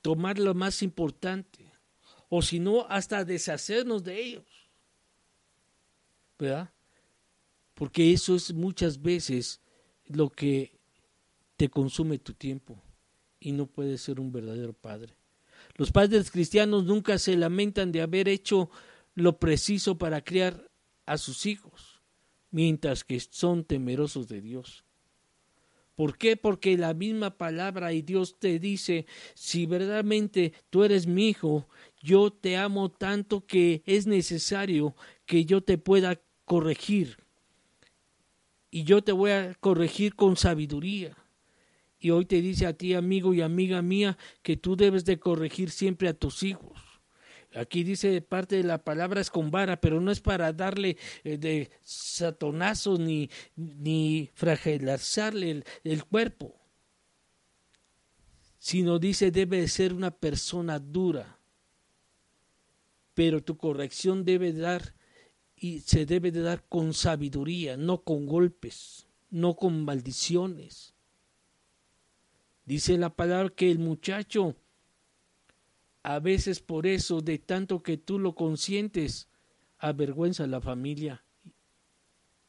Tomar 0.00 0.38
lo 0.38 0.54
más 0.54 0.84
importante 0.84 1.72
o 2.28 2.42
si 2.42 2.60
no, 2.60 2.86
hasta 2.88 3.24
deshacernos 3.24 4.04
de 4.04 4.22
ellos. 4.22 4.70
¿Verdad? 6.38 6.72
Porque 7.74 8.12
eso 8.12 8.36
es 8.36 8.52
muchas 8.52 9.02
veces 9.02 9.60
lo 10.06 10.30
que 10.30 10.79
te 11.60 11.68
consume 11.68 12.18
tu 12.18 12.32
tiempo 12.32 12.82
y 13.38 13.52
no 13.52 13.66
puedes 13.66 14.00
ser 14.00 14.18
un 14.18 14.32
verdadero 14.32 14.72
padre. 14.72 15.14
Los 15.74 15.92
padres 15.92 16.30
cristianos 16.30 16.84
nunca 16.84 17.18
se 17.18 17.36
lamentan 17.36 17.92
de 17.92 18.00
haber 18.00 18.30
hecho 18.30 18.70
lo 19.14 19.38
preciso 19.38 19.98
para 19.98 20.24
criar 20.24 20.70
a 21.04 21.18
sus 21.18 21.44
hijos, 21.44 22.00
mientras 22.50 23.04
que 23.04 23.20
son 23.20 23.64
temerosos 23.64 24.26
de 24.26 24.40
Dios. 24.40 24.86
¿Por 25.96 26.16
qué? 26.16 26.34
Porque 26.38 26.78
la 26.78 26.94
misma 26.94 27.36
palabra 27.36 27.92
y 27.92 28.00
Dios 28.00 28.38
te 28.38 28.58
dice, 28.58 29.04
si 29.34 29.66
verdaderamente 29.66 30.54
tú 30.70 30.82
eres 30.82 31.06
mi 31.06 31.28
hijo, 31.28 31.68
yo 32.00 32.32
te 32.32 32.56
amo 32.56 32.90
tanto 32.90 33.44
que 33.44 33.82
es 33.84 34.06
necesario 34.06 34.96
que 35.26 35.44
yo 35.44 35.62
te 35.62 35.76
pueda 35.76 36.22
corregir. 36.46 37.18
Y 38.70 38.84
yo 38.84 39.04
te 39.04 39.12
voy 39.12 39.32
a 39.32 39.54
corregir 39.60 40.14
con 40.14 40.38
sabiduría. 40.38 41.19
Y 42.00 42.10
hoy 42.10 42.24
te 42.24 42.40
dice 42.40 42.66
a 42.66 42.72
ti, 42.72 42.94
amigo 42.94 43.34
y 43.34 43.42
amiga 43.42 43.82
mía, 43.82 44.16
que 44.42 44.56
tú 44.56 44.74
debes 44.74 45.04
de 45.04 45.20
corregir 45.20 45.70
siempre 45.70 46.08
a 46.08 46.14
tus 46.14 46.42
hijos. 46.42 46.80
Aquí 47.54 47.82
dice 47.82 48.22
parte 48.22 48.56
de 48.56 48.62
la 48.62 48.82
palabra 48.82 49.20
es 49.20 49.28
con 49.28 49.50
vara, 49.50 49.80
pero 49.80 50.00
no 50.00 50.10
es 50.10 50.20
para 50.20 50.52
darle 50.52 50.96
eh, 51.24 51.36
de 51.36 51.70
satonazos 51.82 53.00
ni, 53.00 53.28
ni 53.56 54.30
fragilizarle 54.34 55.50
el, 55.50 55.64
el 55.82 56.04
cuerpo, 56.04 56.54
sino 58.58 58.98
dice 58.98 59.30
debe 59.32 59.66
ser 59.66 59.92
una 59.92 60.12
persona 60.12 60.78
dura. 60.78 61.38
Pero 63.14 63.42
tu 63.42 63.56
corrección 63.56 64.24
debe 64.24 64.52
dar 64.52 64.94
y 65.56 65.80
se 65.80 66.06
debe 66.06 66.30
de 66.30 66.42
dar 66.42 66.64
con 66.68 66.94
sabiduría, 66.94 67.76
no 67.76 68.04
con 68.04 68.26
golpes, 68.26 69.08
no 69.28 69.56
con 69.56 69.84
maldiciones. 69.84 70.94
Dice 72.70 72.96
la 72.96 73.10
palabra 73.10 73.48
que 73.48 73.68
el 73.68 73.80
muchacho 73.80 74.54
a 76.04 76.20
veces 76.20 76.60
por 76.60 76.86
eso, 76.86 77.20
de 77.20 77.36
tanto 77.36 77.82
que 77.82 77.96
tú 77.96 78.20
lo 78.20 78.36
consientes, 78.36 79.26
avergüenza 79.78 80.44
a 80.44 80.46
la 80.46 80.60
familia. 80.60 81.24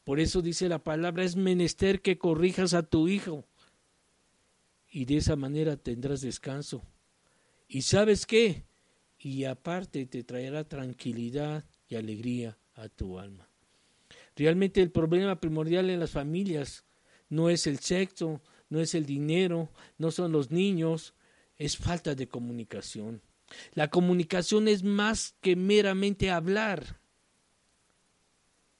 Por 0.04 0.20
eso 0.20 0.40
dice 0.40 0.68
la 0.68 0.78
palabra, 0.78 1.24
es 1.24 1.34
menester 1.34 2.02
que 2.02 2.18
corrijas 2.18 2.72
a 2.72 2.84
tu 2.84 3.08
hijo. 3.08 3.48
Y 4.88 5.06
de 5.06 5.16
esa 5.16 5.34
manera 5.34 5.76
tendrás 5.76 6.20
descanso. 6.20 6.84
¿Y 7.66 7.82
sabes 7.82 8.24
qué? 8.24 8.64
Y 9.18 9.42
aparte 9.42 10.06
te 10.06 10.22
traerá 10.22 10.62
tranquilidad 10.62 11.64
y 11.88 11.96
alegría 11.96 12.56
a 12.74 12.88
tu 12.88 13.18
alma. 13.18 13.48
Realmente 14.36 14.82
el 14.82 14.92
problema 14.92 15.40
primordial 15.40 15.90
en 15.90 15.98
las 15.98 16.12
familias 16.12 16.84
no 17.28 17.50
es 17.50 17.66
el 17.66 17.80
sexo, 17.80 18.40
no 18.72 18.80
es 18.80 18.94
el 18.94 19.04
dinero, 19.04 19.68
no 19.98 20.10
son 20.10 20.32
los 20.32 20.50
niños, 20.50 21.12
es 21.58 21.76
falta 21.76 22.14
de 22.14 22.26
comunicación. 22.26 23.20
La 23.74 23.90
comunicación 23.90 24.66
es 24.66 24.82
más 24.82 25.34
que 25.42 25.56
meramente 25.56 26.30
hablar. 26.30 26.98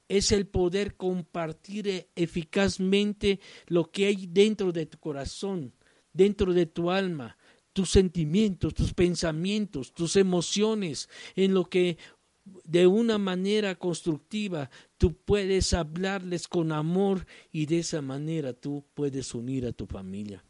Es 0.09 0.33
el 0.33 0.47
poder 0.47 0.97
compartir 0.97 2.09
eficazmente 2.17 3.39
lo 3.67 3.91
que 3.91 4.07
hay 4.07 4.27
dentro 4.27 4.73
de 4.73 4.87
tu 4.87 4.97
corazón, 4.97 5.75
dentro 6.15 6.55
de 6.55 6.65
tu 6.65 6.91
alma, 6.91 7.37
tus 7.75 7.91
sentimientos, 7.91 8.73
tus 8.73 8.95
pensamientos, 8.95 9.93
tus 9.93 10.17
emociones, 10.17 11.11
en 11.37 11.53
lo 11.53 11.67
que 11.67 11.99
de 12.45 12.87
una 12.87 13.19
manera 13.19 13.75
constructiva 13.77 14.71
tú 14.99 15.15
puedes 15.15 15.73
hablarles 15.73 16.49
con 16.49 16.73
amor 16.73 17.27
y 17.53 17.67
de 17.67 17.81
esa 17.81 18.03
manera 18.03 18.53
tú 18.53 18.85
puedes 18.95 19.35
unir 19.35 19.67
a 19.67 19.73
tu 19.73 19.87
familia. 19.87 20.45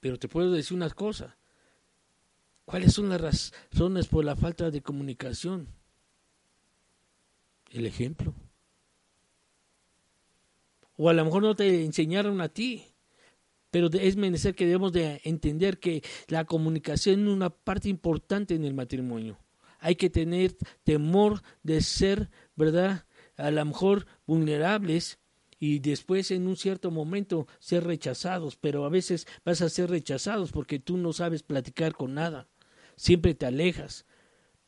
Pero 0.00 0.18
te 0.18 0.28
puedo 0.28 0.50
decir 0.50 0.76
una 0.76 0.90
cosa, 0.90 1.36
¿Cuáles 2.64 2.92
son 2.92 3.08
las 3.08 3.20
razones 3.20 4.06
por 4.06 4.24
la 4.24 4.36
falta 4.36 4.70
de 4.70 4.82
comunicación? 4.82 5.68
El 7.70 7.86
ejemplo. 7.86 8.34
O 10.96 11.08
a 11.08 11.12
lo 11.12 11.24
mejor 11.24 11.42
no 11.42 11.56
te 11.56 11.84
enseñaron 11.84 12.40
a 12.40 12.48
ti, 12.48 12.84
pero 13.70 13.88
es 13.92 14.16
menester 14.16 14.54
que 14.54 14.66
debemos 14.66 14.92
de 14.92 15.20
entender 15.24 15.80
que 15.80 16.02
la 16.28 16.44
comunicación 16.44 17.26
es 17.26 17.34
una 17.34 17.50
parte 17.50 17.88
importante 17.88 18.54
en 18.54 18.64
el 18.64 18.74
matrimonio. 18.74 19.38
Hay 19.82 19.96
que 19.96 20.08
tener 20.08 20.56
temor 20.84 21.42
de 21.62 21.82
ser, 21.82 22.30
¿verdad? 22.56 23.04
A 23.36 23.50
lo 23.50 23.64
mejor 23.64 24.06
vulnerables 24.26 25.18
y 25.58 25.78
después 25.80 26.30
en 26.30 26.46
un 26.46 26.56
cierto 26.56 26.90
momento 26.90 27.46
ser 27.58 27.84
rechazados, 27.84 28.56
pero 28.56 28.84
a 28.84 28.88
veces 28.88 29.26
vas 29.44 29.60
a 29.60 29.68
ser 29.68 29.90
rechazados 29.90 30.52
porque 30.52 30.78
tú 30.78 30.96
no 30.96 31.12
sabes 31.12 31.42
platicar 31.42 31.94
con 31.94 32.14
nada 32.14 32.48
siempre 32.96 33.34
te 33.34 33.46
alejas. 33.46 34.06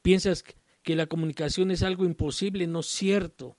Piensas 0.03 0.45
que 0.83 0.97
la 0.97 1.07
comunicación 1.07 1.71
es 1.71 1.83
algo 1.83 2.05
imposible, 2.05 2.67
no 2.67 2.81
es 2.81 2.87
cierto. 2.87 3.57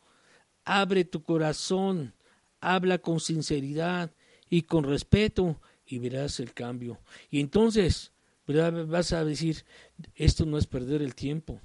Abre 0.63 1.05
tu 1.05 1.23
corazón, 1.23 2.13
habla 2.59 2.97
con 2.97 3.19
sinceridad 3.19 4.13
y 4.49 4.63
con 4.63 4.83
respeto 4.83 5.61
y 5.85 5.99
verás 5.99 6.39
el 6.39 6.53
cambio. 6.53 6.99
Y 7.29 7.39
entonces 7.39 8.11
vas 8.47 9.13
a 9.13 9.25
decir, 9.25 9.65
esto 10.13 10.45
no 10.45 10.57
es 10.57 10.67
perder 10.67 11.01
el 11.01 11.15
tiempo. 11.15 11.61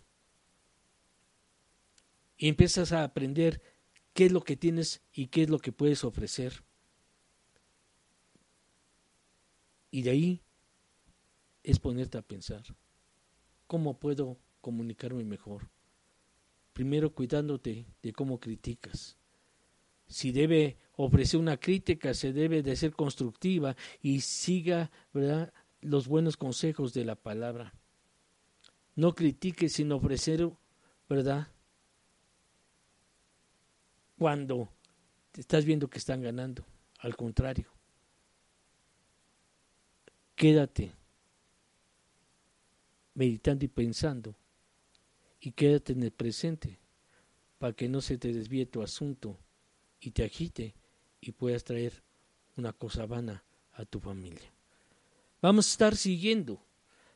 Y 2.37 2.49
empiezas 2.49 2.93
a 2.93 3.05
aprender 3.05 3.61
qué 4.15 4.27
es 4.27 4.33
lo 4.33 4.43
que 4.43 4.57
tienes 4.57 5.03
y 5.13 5.27
qué 5.27 5.43
es 5.43 5.51
lo 5.51 5.59
que 5.59 5.73
puedes 5.73 6.05
ofrecer. 6.05 6.65
Y 9.91 10.03
de 10.03 10.11
ahí 10.11 10.43
es 11.63 11.79
ponerte 11.79 12.19
a 12.19 12.23
pensar. 12.23 12.63
¿Cómo 13.67 13.99
puedo 13.99 14.39
comunicarme 14.61 15.25
mejor? 15.25 15.69
Primero 16.73 17.13
cuidándote 17.13 17.87
de 18.03 18.13
cómo 18.13 18.41
criticas. 18.41 19.17
Si 20.07 20.33
debe 20.33 20.79
ofrecer 20.97 21.39
una 21.39 21.57
crítica, 21.57 22.15
se 22.15 22.33
debe 22.33 22.63
de 22.63 22.75
ser 22.75 22.93
constructiva 22.93 23.77
y 24.03 24.21
siga 24.23 24.91
¿verdad? 25.13 25.53
Los 25.81 26.09
buenos 26.09 26.37
consejos 26.37 26.93
de 26.93 27.05
la 27.05 27.15
palabra. 27.15 27.75
No 28.95 29.15
critiques 29.15 29.75
sin 29.75 29.93
ofrecer, 29.93 30.51
¿verdad? 31.09 31.49
Cuando 34.19 34.69
estás 35.35 35.65
viendo 35.65 35.89
que 35.89 35.99
están 35.99 36.23
ganando. 36.23 36.65
Al 36.99 37.17
contrario. 37.17 37.73
Quédate 40.35 40.93
meditando 43.15 43.65
y 43.65 43.69
pensando. 43.69 44.35
Y 45.41 45.53
quédate 45.53 45.95
en 45.95 46.03
el 46.03 46.13
presente 46.13 46.79
para 47.59 47.73
que 47.73 47.89
no 47.89 48.01
se 48.01 48.19
te 48.19 48.33
desvíe 48.33 48.67
tu 48.67 48.83
asunto 48.83 49.39
y 50.01 50.11
te 50.11 50.25
agite 50.25 50.75
y 51.21 51.33
puedas 51.33 51.65
traer 51.65 52.03
una 52.57 52.73
cosa 52.73 53.07
vana 53.07 53.45
a 53.73 53.85
tu 53.85 54.01
familia. 54.01 54.53
Vamos 55.43 55.69
a 55.69 55.71
estar 55.71 55.97
siguiendo, 55.97 56.63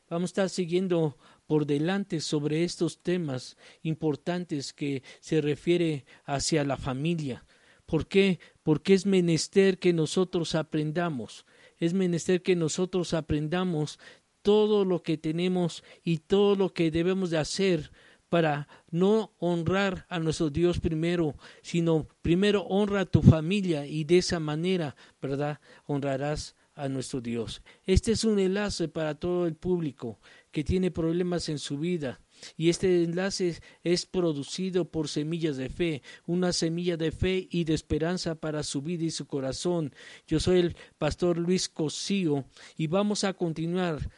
vamos 0.09 0.31
a 0.31 0.33
estar 0.33 0.49
siguiendo 0.49 1.19
por 1.47 1.67
delante 1.67 2.21
sobre 2.21 2.65
estos 2.65 3.03
temas 3.03 3.59
importantes 3.83 4.73
que 4.73 5.03
se 5.21 5.43
refiere 5.43 6.07
hacia 6.25 6.65
la 6.65 6.79
familia. 6.79 7.45
¿Por 7.85 8.07
qué? 8.09 8.41
Porque 8.63 8.95
es 8.95 9.05
menester 9.05 9.79
que 9.79 9.93
nosotros 9.93 10.55
aprendamos, 10.55 11.45
es 11.79 11.93
menester 11.93 12.43
que 12.43 12.57
nosotros 12.57 13.13
aprendamos 13.13 13.99
todo 14.41 14.87
lo 14.87 15.03
que 15.03 15.19
tenemos 15.19 15.85
y 16.03 16.19
todo 16.19 16.57
lo 16.57 16.73
que 16.73 16.91
debemos 16.91 17.29
de 17.29 17.39
hacer 17.39 17.93
para 18.31 18.69
no 18.91 19.35
honrar 19.39 20.07
a 20.09 20.19
nuestro 20.19 20.49
Dios 20.49 20.81
primero, 20.81 21.37
sino 21.61 22.09
primero 22.23 22.63
honra 22.63 23.01
a 23.01 23.07
tu 23.07 23.23
familia 23.23 23.87
y 23.87 24.05
de 24.05 24.19
esa 24.19 24.41
manera, 24.41 24.97
¿verdad? 25.21 25.61
Honrarás 25.85 26.57
a 26.75 26.89
nuestro 26.89 27.21
Dios. 27.21 27.63
Este 27.85 28.13
es 28.13 28.25
un 28.25 28.39
enlace 28.39 28.89
para 28.89 29.15
todo 29.15 29.47
el 29.47 29.55
público 29.55 30.19
que 30.51 30.65
tiene 30.65 30.91
problemas 30.91 31.49
en 31.49 31.59
su 31.59 31.79
vida. 31.79 32.21
Y 32.57 32.69
este 32.69 33.05
enlace 33.05 33.61
es 33.83 34.07
producido 34.07 34.85
por 34.85 35.09
semillas 35.09 35.57
de 35.57 35.69
fe, 35.69 36.03
una 36.27 36.53
semilla 36.53 36.97
de 36.97 37.13
fe 37.13 37.49
y 37.51 37.65
de 37.65 37.75
esperanza 37.75 38.35
para 38.35 38.63
su 38.63 38.83
vida 38.83 39.05
y 39.05 39.11
su 39.11 39.27
corazón. 39.27 39.95
Yo 40.27 40.41
soy 40.41 40.61
el 40.61 40.77
pastor 40.99 41.39
Luis 41.39 41.69
Cosío 41.69 42.45
y 42.77 42.87
vamos 42.89 43.25
a 43.25 43.33
continuar 43.35 44.11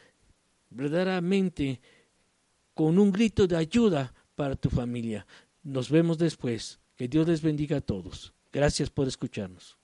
verdaderamente 0.69 1.79
con 2.73 2.99
un 2.99 3.11
grito 3.11 3.47
de 3.47 3.57
ayuda 3.57 4.13
para 4.35 4.55
tu 4.55 4.69
familia. 4.69 5.25
Nos 5.63 5.89
vemos 5.89 6.17
después. 6.17 6.79
Que 6.97 7.07
Dios 7.07 7.27
les 7.27 7.43
bendiga 7.43 7.77
a 7.77 7.81
todos. 7.81 8.33
Gracias 8.51 8.89
por 8.89 9.07
escucharnos. 9.07 9.76